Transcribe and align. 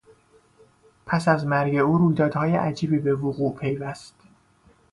پس 1.05 1.27
از 1.27 1.45
مرگ 1.45 1.75
او 1.75 1.97
رویدادهای 1.97 2.55
عجیبی 2.55 2.99
به 2.99 3.15
وقوع 3.15 3.55
پیوست. 3.55 4.13